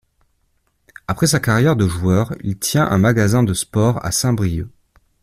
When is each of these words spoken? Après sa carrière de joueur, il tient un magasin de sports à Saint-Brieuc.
Après 1.07 1.27
sa 1.27 1.39
carrière 1.39 1.75
de 1.75 1.87
joueur, 1.87 2.33
il 2.43 2.57
tient 2.57 2.89
un 2.89 2.97
magasin 2.97 3.43
de 3.43 3.53
sports 3.53 4.03
à 4.03 4.11
Saint-Brieuc. 4.11 4.67